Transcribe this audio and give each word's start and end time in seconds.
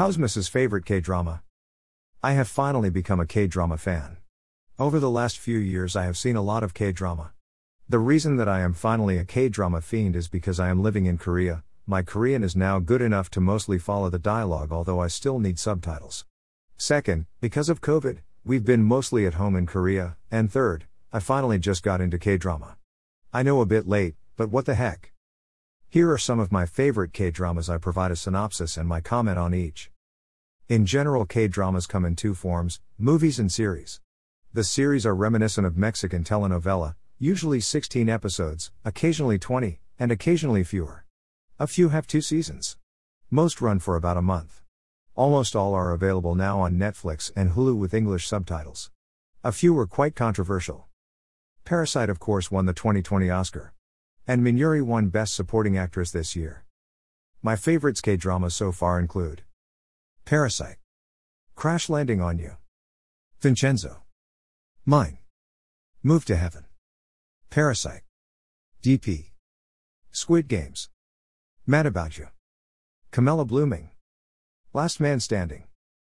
Cosmos's 0.00 0.48
favorite 0.48 0.86
K 0.86 0.98
drama. 0.98 1.42
I 2.22 2.32
have 2.32 2.48
finally 2.48 2.88
become 2.88 3.20
a 3.20 3.26
K 3.26 3.46
drama 3.46 3.76
fan. 3.76 4.16
Over 4.78 4.98
the 4.98 5.10
last 5.10 5.38
few 5.38 5.58
years, 5.58 5.94
I 5.94 6.04
have 6.04 6.16
seen 6.16 6.36
a 6.36 6.40
lot 6.40 6.62
of 6.62 6.72
K 6.72 6.90
drama. 6.90 7.32
The 7.86 7.98
reason 7.98 8.36
that 8.36 8.48
I 8.48 8.60
am 8.60 8.72
finally 8.72 9.18
a 9.18 9.26
K 9.26 9.50
drama 9.50 9.82
fiend 9.82 10.16
is 10.16 10.26
because 10.26 10.58
I 10.58 10.70
am 10.70 10.82
living 10.82 11.04
in 11.04 11.18
Korea. 11.18 11.64
My 11.86 12.00
Korean 12.00 12.42
is 12.42 12.56
now 12.56 12.78
good 12.78 13.02
enough 13.02 13.28
to 13.32 13.42
mostly 13.42 13.78
follow 13.78 14.08
the 14.08 14.18
dialogue, 14.18 14.72
although 14.72 15.00
I 15.00 15.08
still 15.08 15.38
need 15.38 15.58
subtitles. 15.58 16.24
Second, 16.78 17.26
because 17.42 17.68
of 17.68 17.82
COVID, 17.82 18.20
we've 18.42 18.64
been 18.64 18.82
mostly 18.82 19.26
at 19.26 19.34
home 19.34 19.54
in 19.54 19.66
Korea. 19.66 20.16
And 20.30 20.50
third, 20.50 20.86
I 21.12 21.20
finally 21.20 21.58
just 21.58 21.82
got 21.82 22.00
into 22.00 22.18
K 22.18 22.38
drama. 22.38 22.78
I 23.34 23.42
know 23.42 23.60
a 23.60 23.66
bit 23.66 23.86
late, 23.86 24.14
but 24.38 24.48
what 24.48 24.64
the 24.64 24.76
heck? 24.76 25.09
Here 25.92 26.08
are 26.12 26.18
some 26.18 26.38
of 26.38 26.52
my 26.52 26.66
favorite 26.66 27.12
K 27.12 27.32
dramas. 27.32 27.68
I 27.68 27.76
provide 27.76 28.12
a 28.12 28.16
synopsis 28.16 28.76
and 28.76 28.88
my 28.88 29.00
comment 29.00 29.38
on 29.38 29.52
each. 29.52 29.90
In 30.68 30.86
general, 30.86 31.26
K 31.26 31.48
dramas 31.48 31.88
come 31.88 32.04
in 32.04 32.14
two 32.14 32.32
forms 32.32 32.78
movies 32.96 33.40
and 33.40 33.50
series. 33.50 34.00
The 34.52 34.62
series 34.62 35.04
are 35.04 35.16
reminiscent 35.16 35.66
of 35.66 35.76
Mexican 35.76 36.22
telenovela, 36.22 36.94
usually 37.18 37.58
16 37.58 38.08
episodes, 38.08 38.70
occasionally 38.84 39.36
20, 39.36 39.80
and 39.98 40.12
occasionally 40.12 40.62
fewer. 40.62 41.06
A 41.58 41.66
few 41.66 41.88
have 41.88 42.06
two 42.06 42.20
seasons. 42.20 42.76
Most 43.28 43.60
run 43.60 43.80
for 43.80 43.96
about 43.96 44.16
a 44.16 44.22
month. 44.22 44.62
Almost 45.16 45.56
all 45.56 45.74
are 45.74 45.90
available 45.90 46.36
now 46.36 46.60
on 46.60 46.78
Netflix 46.78 47.32
and 47.34 47.54
Hulu 47.54 47.76
with 47.76 47.94
English 47.94 48.28
subtitles. 48.28 48.92
A 49.42 49.50
few 49.50 49.74
were 49.74 49.88
quite 49.88 50.14
controversial. 50.14 50.86
Parasite, 51.64 52.10
of 52.10 52.20
course, 52.20 52.48
won 52.48 52.66
the 52.66 52.72
2020 52.72 53.28
Oscar. 53.28 53.72
And 54.30 54.46
Minari 54.46 54.80
won 54.80 55.08
Best 55.08 55.34
Supporting 55.34 55.76
Actress 55.76 56.12
this 56.12 56.36
year. 56.36 56.64
My 57.42 57.56
favorites 57.56 58.00
K 58.00 58.16
dramas 58.16 58.54
so 58.54 58.70
far 58.70 59.00
include 59.00 59.42
Parasite, 60.24 60.76
Crash 61.56 61.88
Landing 61.88 62.20
on 62.20 62.38
You, 62.38 62.52
Vincenzo, 63.40 64.04
Mine, 64.86 65.18
Move 66.04 66.24
to 66.26 66.36
Heaven, 66.36 66.66
Parasite, 67.50 68.02
DP, 68.84 69.32
Squid 70.12 70.46
Games, 70.46 70.90
Mad 71.66 71.86
About 71.86 72.16
You, 72.16 72.28
Camellia 73.10 73.44
Blooming, 73.44 73.90
Last 74.72 75.00
Man 75.00 75.18
Standing. 75.18 75.64